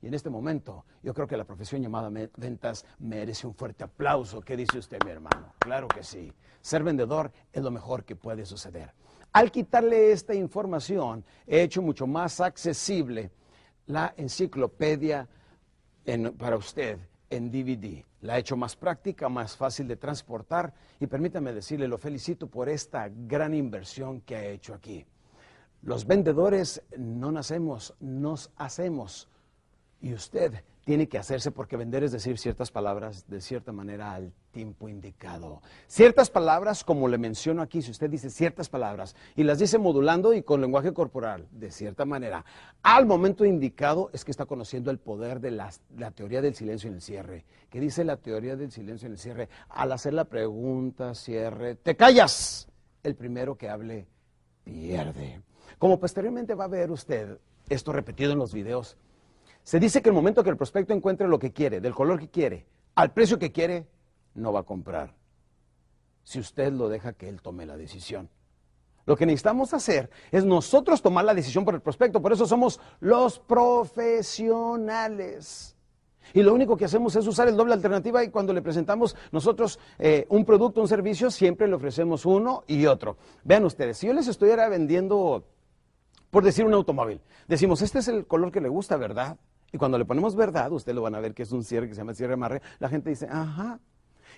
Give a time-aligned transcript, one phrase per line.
[0.00, 4.40] Y en este momento, yo creo que la profesión llamada ventas merece un fuerte aplauso.
[4.40, 5.54] ¿Qué dice usted, mi hermano?
[5.58, 6.32] Claro que sí.
[6.60, 8.92] Ser vendedor es lo mejor que puede suceder.
[9.32, 13.30] Al quitarle esta información, he hecho mucho más accesible
[13.86, 15.28] la enciclopedia
[16.38, 18.04] para usted en DVD.
[18.22, 22.68] La he hecho más práctica, más fácil de transportar y permítame decirle, lo felicito por
[22.68, 25.04] esta gran inversión que ha hecho aquí.
[25.82, 29.28] Los vendedores no nacemos, nos hacemos.
[30.00, 34.32] Y usted tiene que hacerse porque vender es decir ciertas palabras de cierta manera al
[34.52, 35.60] tiempo indicado.
[35.86, 40.32] Ciertas palabras, como le menciono aquí, si usted dice ciertas palabras y las dice modulando
[40.32, 42.44] y con lenguaje corporal, de cierta manera,
[42.82, 46.88] al momento indicado es que está conociendo el poder de la, la teoría del silencio
[46.88, 47.44] en el cierre.
[47.68, 49.50] ¿Qué dice la teoría del silencio en el cierre?
[49.68, 52.66] Al hacer la pregunta, cierre, te callas.
[53.02, 54.06] El primero que hable
[54.64, 55.42] pierde.
[55.78, 57.38] Como posteriormente va a ver usted
[57.68, 58.96] esto repetido en los videos,
[59.68, 62.30] se dice que el momento que el prospecto encuentre lo que quiere, del color que
[62.30, 62.64] quiere,
[62.94, 63.86] al precio que quiere,
[64.32, 65.14] no va a comprar.
[66.22, 68.30] Si usted lo deja que él tome la decisión.
[69.04, 72.22] Lo que necesitamos hacer es nosotros tomar la decisión por el prospecto.
[72.22, 75.76] Por eso somos los profesionales.
[76.32, 79.78] Y lo único que hacemos es usar el doble alternativa y cuando le presentamos nosotros
[79.98, 83.18] eh, un producto, un servicio, siempre le ofrecemos uno y otro.
[83.44, 85.44] Vean ustedes, si yo les estuviera vendiendo,
[86.30, 89.36] por decir un automóvil, decimos, este es el color que le gusta, ¿verdad?
[89.72, 91.94] Y cuando le ponemos verdad, ustedes lo van a ver que es un cierre que
[91.94, 93.80] se llama cierre amarre, la gente dice, ajá.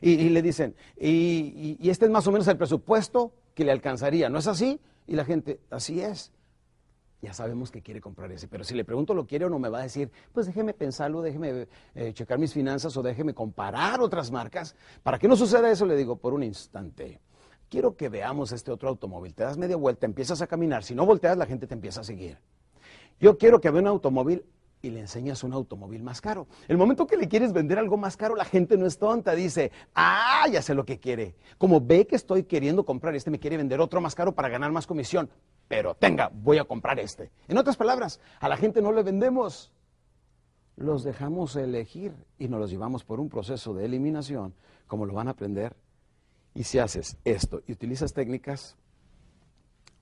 [0.00, 4.38] Y, le dicen, y, este es más o menos el presupuesto que le alcanzaría, ¿no
[4.38, 4.80] es así?
[5.06, 6.32] Y la gente, así es.
[7.20, 9.68] Ya sabemos que quiere comprar ese, pero si le pregunto lo quiere o no, me
[9.68, 14.30] va a decir, pues déjeme pensarlo, déjeme eh, checar mis finanzas o déjeme comparar otras
[14.30, 14.74] marcas.
[15.02, 17.20] Para que no suceda eso, le digo, por un instante,
[17.68, 19.34] quiero que veamos este otro automóvil.
[19.34, 22.04] Te das media vuelta, empiezas a caminar, si no volteas, la gente te empieza a
[22.04, 22.38] seguir.
[23.20, 24.46] Yo quiero que vea un automóvil
[24.82, 26.46] y le enseñas un automóvil más caro.
[26.68, 29.70] El momento que le quieres vender algo más caro, la gente no es tonta, dice,
[29.94, 31.34] ah, ya sé lo que quiere.
[31.58, 34.72] Como ve que estoy queriendo comprar este, me quiere vender otro más caro para ganar
[34.72, 35.28] más comisión.
[35.68, 37.30] Pero tenga, voy a comprar este.
[37.46, 39.72] En otras palabras, a la gente no le vendemos.
[40.76, 44.54] Los dejamos elegir y nos los llevamos por un proceso de eliminación,
[44.86, 45.76] como lo van a aprender.
[46.54, 48.76] Y si haces esto y utilizas técnicas,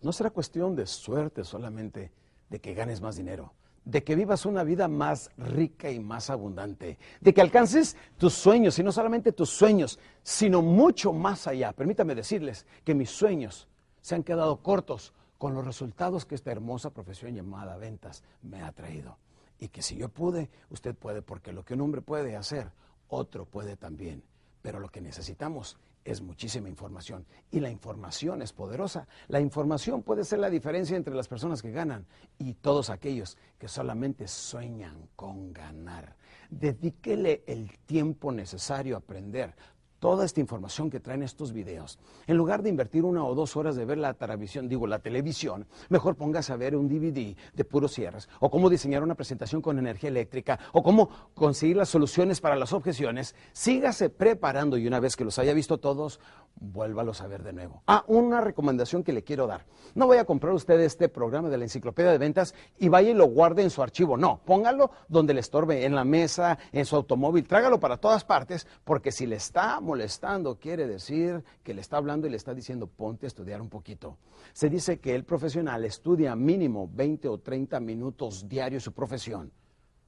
[0.00, 2.12] no será cuestión de suerte solamente
[2.48, 3.52] de que ganes más dinero
[3.88, 8.78] de que vivas una vida más rica y más abundante, de que alcances tus sueños,
[8.78, 11.72] y no solamente tus sueños, sino mucho más allá.
[11.72, 13.66] Permítame decirles que mis sueños
[14.02, 18.72] se han quedado cortos con los resultados que esta hermosa profesión llamada ventas me ha
[18.72, 19.16] traído.
[19.58, 22.70] Y que si yo pude, usted puede, porque lo que un hombre puede hacer,
[23.08, 24.22] otro puede también.
[24.60, 29.06] Pero lo que necesitamos es muchísima información y la información es poderosa.
[29.28, 32.06] La información puede ser la diferencia entre las personas que ganan
[32.38, 36.16] y todos aquellos que solamente sueñan con ganar.
[36.50, 39.54] Dedíquele el tiempo necesario a aprender
[39.98, 41.98] toda esta información que traen estos videos.
[42.26, 45.66] En lugar de invertir una o dos horas de ver la televisión, digo la televisión,
[45.88, 49.78] mejor póngase a ver un DVD de puros cierres, o cómo diseñar una presentación con
[49.78, 53.34] energía eléctrica, o cómo conseguir las soluciones para las objeciones.
[53.52, 56.20] Sígase preparando y una vez que los haya visto todos,
[56.60, 57.82] vuélvalos a ver de nuevo.
[57.86, 59.66] Ah, una recomendación que le quiero dar.
[59.94, 63.14] No voy a comprar usted este programa de la enciclopedia de ventas y vaya y
[63.14, 64.16] lo guarde en su archivo.
[64.16, 68.66] No, póngalo donde le estorbe, en la mesa, en su automóvil, trágalo para todas partes,
[68.84, 72.86] porque si le está molestando, quiere decir que le está hablando y le está diciendo,
[72.86, 74.18] ponte a estudiar un poquito.
[74.52, 79.50] Se dice que el profesional estudia mínimo 20 o 30 minutos diarios su profesión.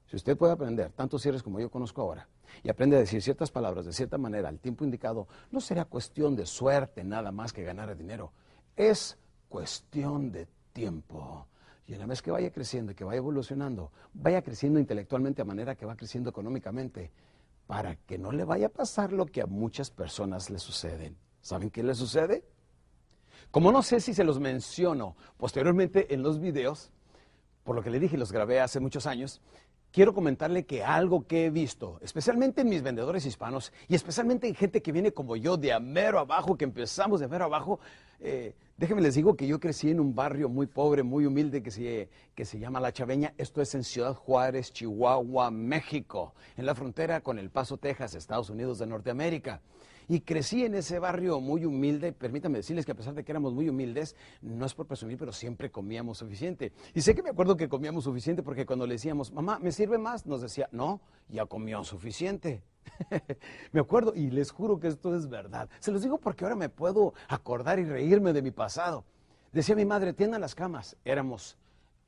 [0.07, 2.29] Si usted puede aprender tantos cierres como yo conozco ahora
[2.63, 6.37] y aprende a decir ciertas palabras de cierta manera al tiempo indicado, no será cuestión
[6.37, 8.33] de suerte nada más que ganar dinero.
[8.77, 9.17] Es
[9.49, 11.47] cuestión de tiempo.
[11.87, 15.75] Y una vez que vaya creciendo y que vaya evolucionando, vaya creciendo intelectualmente a manera
[15.75, 17.13] que va creciendo económicamente,
[17.71, 21.17] para que no le vaya a pasar lo que a muchas personas le suceden.
[21.41, 22.43] ¿Saben qué le sucede?
[23.53, 26.91] Como no sé si se los menciono posteriormente en los videos,
[27.63, 29.41] por lo que le dije, los grabé hace muchos años,
[29.93, 34.57] quiero comentarle que algo que he visto, especialmente en mis vendedores hispanos y especialmente en
[34.57, 37.79] gente que viene como yo de amero abajo, que empezamos de amero abajo,
[38.19, 41.71] eh, déjenme les digo que yo crecí en un barrio muy pobre, muy humilde que
[41.71, 43.35] se, que se llama La Chaveña.
[43.37, 48.49] Esto es en Ciudad Juárez, Chihuahua, México, en la frontera con El Paso, Texas, Estados
[48.49, 49.61] Unidos de Norteamérica.
[50.09, 52.15] Y crecí en ese barrio muy humilde.
[52.15, 55.31] Permítame decirles que a pesar de que éramos muy humildes, no es por presumir, pero
[55.31, 56.73] siempre comíamos suficiente.
[56.95, 59.99] Y sé que me acuerdo que comíamos suficiente porque cuando le decíamos, mamá, ¿me sirve
[59.99, 60.25] más?
[60.25, 62.63] Nos decía, no, ya comió suficiente.
[63.73, 65.69] me acuerdo y les juro que esto es verdad.
[65.81, 69.05] Se los digo porque ahora me puedo acordar y reírme de mi pasado.
[69.53, 70.97] Decía mi madre, tiendan las camas.
[71.05, 71.59] Éramos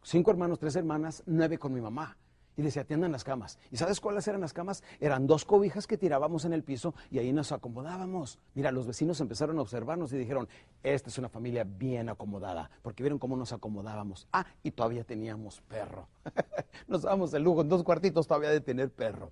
[0.02, 2.16] cinco hermanos, tres hermanas, nueve con mi mamá.
[2.56, 3.58] y les atiendan las camas.
[3.70, 4.82] ¿Y sabes cuáles eran las camas?
[5.00, 8.38] Eran dos cobijas que tirábamos en el piso y ahí nos acomodábamos.
[8.54, 10.48] Mira, los vecinos empezaron a observarnos y dijeron,
[10.82, 14.28] esta es una familia bien acomodada, porque vieron cómo nos acomodábamos.
[14.32, 16.08] Ah, y todavía teníamos perro.
[16.88, 19.30] nos dábamos el lujo en dos cuartitos todavía de tener perro.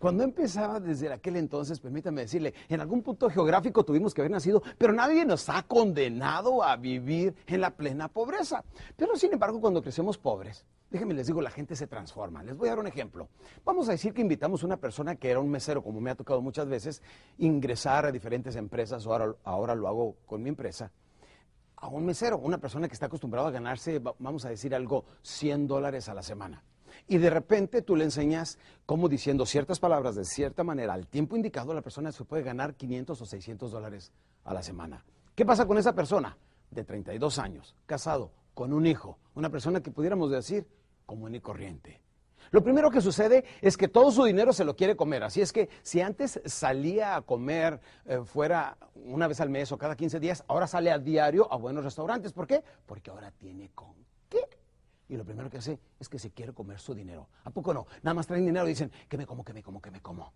[0.00, 4.62] Cuando empezaba desde aquel entonces, permítame decirle, en algún punto geográfico tuvimos que haber nacido,
[4.78, 8.64] pero nadie nos ha condenado a vivir en la plena pobreza.
[8.96, 12.42] Pero sin embargo, cuando crecemos pobres, déjenme les digo, la gente se transforma.
[12.42, 13.28] Les voy a dar un ejemplo.
[13.62, 16.14] Vamos a decir que invitamos a una persona que era un mesero, como me ha
[16.14, 17.02] tocado muchas veces,
[17.36, 20.90] ingresar a diferentes empresas, o ahora, lo hago con mi empresa
[21.76, 25.66] a un mesero, una persona que está acostumbrada a ganarse, vamos a decir algo, 100
[25.66, 26.64] dólares a la semana.
[27.08, 31.36] Y de repente tú le enseñas cómo diciendo ciertas palabras de cierta manera al tiempo
[31.36, 34.12] indicado, la persona se puede ganar 500 o 600 dólares
[34.44, 35.04] a la semana.
[35.34, 36.36] ¿Qué pasa con esa persona?
[36.70, 40.66] De 32 años, casado, con un hijo, una persona que pudiéramos decir
[41.06, 42.00] común y corriente.
[42.50, 45.22] Lo primero que sucede es que todo su dinero se lo quiere comer.
[45.22, 49.78] Así es que si antes salía a comer eh, fuera una vez al mes o
[49.78, 52.32] cada 15 días, ahora sale a diario a buenos restaurantes.
[52.32, 52.62] ¿Por qué?
[52.86, 53.94] Porque ahora tiene con.
[55.10, 57.28] Y lo primero que hace es que se quiere comer su dinero.
[57.42, 57.84] ¿A poco no?
[58.04, 60.32] Nada más traen dinero y dicen, que me como, que me como, que me como.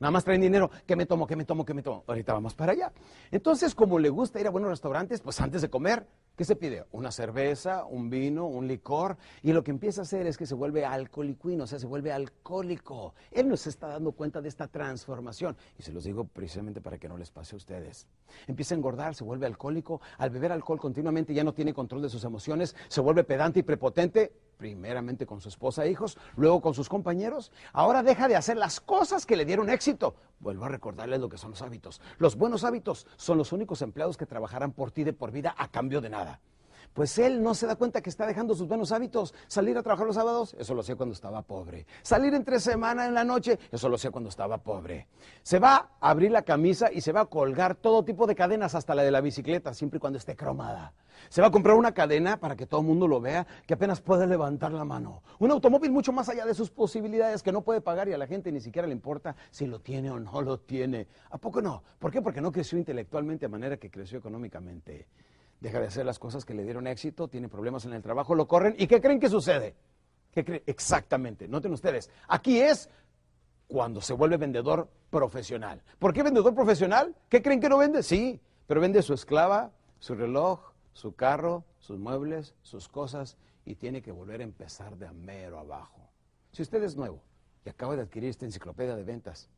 [0.00, 2.04] Nada más traen dinero, que me tomo, que me tomo, que me tomo.
[2.06, 2.92] Ahorita vamos para allá.
[3.30, 6.06] Entonces, como le gusta ir a buenos restaurantes, pues antes de comer,
[6.36, 6.84] ¿qué se pide?
[6.90, 9.16] Una cerveza, un vino, un licor.
[9.42, 12.12] Y lo que empieza a hacer es que se vuelve alcoholicuino, o sea, se vuelve
[12.12, 13.14] alcohólico.
[13.30, 15.56] Él no se está dando cuenta de esta transformación.
[15.78, 18.08] Y se los digo precisamente para que no les pase a ustedes.
[18.48, 20.00] Empieza a engordar, se vuelve alcohólico.
[20.18, 23.62] Al beber alcohol continuamente ya no tiene control de sus emociones, se vuelve pedante y
[23.62, 27.52] prepotente primeramente con su esposa e hijos, luego con sus compañeros.
[27.72, 30.14] Ahora deja de hacer las cosas que le dieron éxito.
[30.40, 32.00] Vuelvo a recordarles lo que son los hábitos.
[32.18, 35.68] Los buenos hábitos son los únicos empleados que trabajarán por ti de por vida a
[35.68, 36.40] cambio de nada.
[36.92, 39.34] Pues él no se da cuenta que está dejando sus buenos hábitos.
[39.46, 41.86] Salir a trabajar los sábados, eso lo hacía cuando estaba pobre.
[42.02, 45.08] Salir entre semana en la noche, eso lo hacía cuando estaba pobre.
[45.42, 48.74] Se va a abrir la camisa y se va a colgar todo tipo de cadenas,
[48.74, 50.92] hasta la de la bicicleta, siempre y cuando esté cromada.
[51.28, 54.00] Se va a comprar una cadena para que todo el mundo lo vea, que apenas
[54.00, 55.22] puede levantar la mano.
[55.38, 58.26] Un automóvil mucho más allá de sus posibilidades que no puede pagar y a la
[58.26, 61.06] gente ni siquiera le importa si lo tiene o no lo tiene.
[61.30, 61.82] ¿A poco no?
[61.98, 62.20] ¿Por qué?
[62.20, 65.06] Porque no creció intelectualmente de manera que creció económicamente
[65.64, 68.46] deja de hacer las cosas que le dieron éxito, tiene problemas en el trabajo, lo
[68.46, 68.74] corren.
[68.78, 69.74] ¿Y qué creen que sucede?
[70.30, 70.62] ¿Qué creen?
[70.66, 72.90] Exactamente, noten ustedes, aquí es
[73.66, 75.82] cuando se vuelve vendedor profesional.
[75.98, 77.16] ¿Por qué vendedor profesional?
[77.30, 78.02] ¿Qué creen que no vende?
[78.02, 80.60] Sí, pero vende su esclava, su reloj,
[80.92, 86.10] su carro, sus muebles, sus cosas y tiene que volver a empezar de mero abajo.
[86.52, 87.22] Si usted es nuevo
[87.64, 89.48] y acaba de adquirir esta enciclopedia de ventas,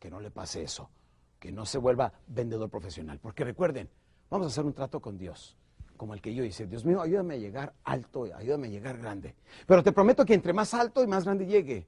[0.00, 0.90] que no le pase eso,
[1.38, 3.20] que no se vuelva vendedor profesional.
[3.20, 3.88] Porque recuerden,
[4.34, 5.56] Vamos a hacer un trato con Dios,
[5.96, 6.66] como el que yo hice.
[6.66, 9.36] Dios mío, ayúdame a llegar alto, ayúdame a llegar grande.
[9.64, 11.86] Pero te prometo que entre más alto y más grande llegue,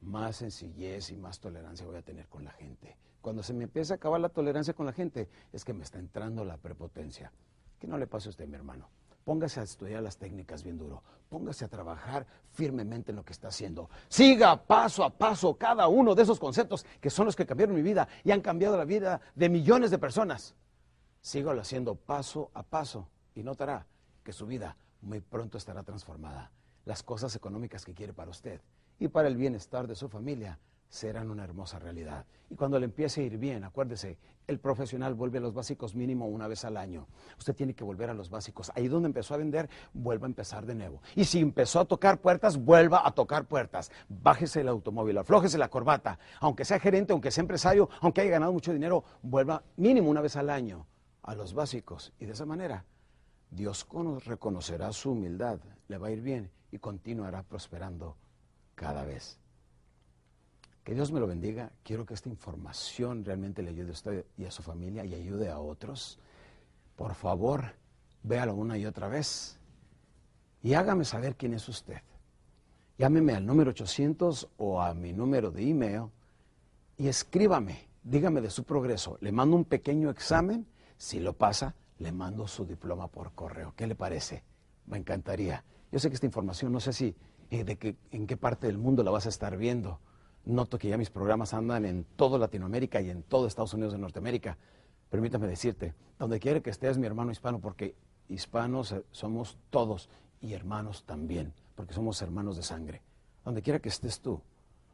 [0.00, 2.96] más sencillez y más tolerancia voy a tener con la gente.
[3.20, 5.98] Cuando se me empieza a acabar la tolerancia con la gente, es que me está
[5.98, 7.30] entrando la prepotencia.
[7.78, 8.88] Que no le pase a usted, mi hermano.
[9.22, 11.02] Póngase a estudiar las técnicas bien duro.
[11.28, 13.90] Póngase a trabajar firmemente en lo que está haciendo.
[14.08, 17.82] Siga paso a paso cada uno de esos conceptos que son los que cambiaron mi
[17.82, 20.54] vida y han cambiado la vida de millones de personas.
[21.24, 23.86] Sígalo haciendo paso a paso y notará
[24.22, 26.50] que su vida muy pronto estará transformada.
[26.84, 28.60] Las cosas económicas que quiere para usted
[28.98, 30.58] y para el bienestar de su familia
[30.90, 32.26] serán una hermosa realidad.
[32.50, 36.26] Y cuando le empiece a ir bien, acuérdese, el profesional vuelve a los básicos mínimo
[36.26, 37.08] una vez al año.
[37.38, 38.70] Usted tiene que volver a los básicos.
[38.74, 41.00] Ahí donde empezó a vender, vuelva a empezar de nuevo.
[41.16, 43.90] Y si empezó a tocar puertas, vuelva a tocar puertas.
[44.10, 46.18] Bájese el automóvil, aflójese la corbata.
[46.40, 50.36] Aunque sea gerente, aunque sea empresario, aunque haya ganado mucho dinero, vuelva mínimo una vez
[50.36, 50.86] al año
[51.24, 52.12] a los básicos.
[52.20, 52.84] Y de esa manera,
[53.50, 53.86] Dios
[54.24, 58.16] reconocerá su humildad, le va a ir bien y continuará prosperando
[58.74, 59.38] cada vez.
[60.84, 61.72] Que Dios me lo bendiga.
[61.82, 65.48] Quiero que esta información realmente le ayude a usted y a su familia y ayude
[65.48, 66.18] a otros.
[66.94, 67.72] Por favor,
[68.22, 69.58] véalo una y otra vez
[70.62, 72.02] y hágame saber quién es usted.
[72.98, 76.04] Llámeme al número 800 o a mi número de email
[76.98, 79.16] y escríbame, dígame de su progreso.
[79.20, 83.74] Le mando un pequeño examen si lo pasa, le mando su diploma por correo.
[83.76, 84.44] ¿Qué le parece?
[84.86, 85.64] Me encantaría.
[85.92, 87.14] Yo sé que esta información, no sé si
[87.50, 90.00] eh, de que, en qué parte del mundo la vas a estar viendo.
[90.44, 93.98] Noto que ya mis programas andan en toda Latinoamérica y en todo Estados Unidos de
[93.98, 94.58] Norteamérica.
[95.08, 97.94] Permítame decirte, donde quiera que estés, mi hermano hispano, porque
[98.28, 100.10] hispanos eh, somos todos
[100.40, 103.02] y hermanos también, porque somos hermanos de sangre.
[103.44, 104.40] Donde quiera que estés tú,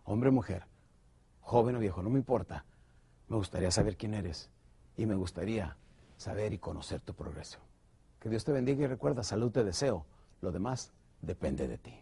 [0.05, 0.67] hombre o mujer,
[1.41, 2.65] joven o viejo, no me importa.
[3.29, 4.51] Me gustaría saber quién eres
[4.97, 5.77] y me gustaría
[6.21, 7.59] saber y conocer tu progreso.
[8.21, 10.05] Que Dios te bendiga y recuerda, salud te deseo.
[10.43, 11.99] Lo demás depende de ti.